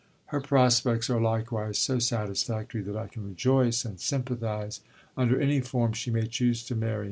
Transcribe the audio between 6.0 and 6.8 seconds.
may choose to